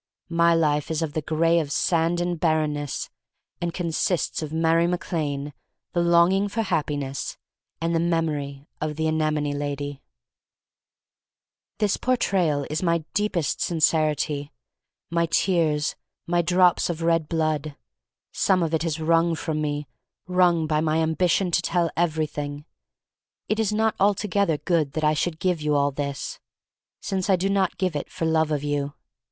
[0.31, 3.11] My life is of the gray of sand and barrenness,
[3.61, 5.53] and consists of Mary Mac Lane,
[5.93, 7.37] the longing for Happi ness,
[7.79, 10.01] and the memory of the anemone lady.
[11.79, 14.49] 1 66 THE STORY OF MARY MAC LANE This Portrayal is my deepest sin cerity,
[15.11, 15.95] my tears,
[16.25, 17.75] my drops of red blood.
[18.31, 19.85] Some of it is wrung from me—
[20.25, 22.65] wrung by my ambition to tell everything.
[23.47, 26.39] It is not altogether good that I should give you all this,
[27.01, 28.93] since I do not give it for love pf you.